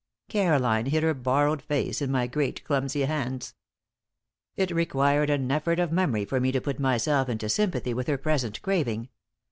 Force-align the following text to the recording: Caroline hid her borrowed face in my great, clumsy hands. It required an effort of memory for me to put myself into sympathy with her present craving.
Caroline 0.29 0.87
hid 0.87 1.03
her 1.03 1.13
borrowed 1.13 1.61
face 1.61 2.01
in 2.01 2.09
my 2.09 2.25
great, 2.25 2.63
clumsy 2.63 3.01
hands. 3.01 3.53
It 4.55 4.71
required 4.71 5.29
an 5.29 5.51
effort 5.51 5.77
of 5.77 5.91
memory 5.91 6.25
for 6.25 6.39
me 6.39 6.51
to 6.53 6.59
put 6.59 6.79
myself 6.79 7.29
into 7.29 7.49
sympathy 7.49 7.93
with 7.93 8.07
her 8.07 8.17
present 8.17 8.63
craving. 8.63 9.09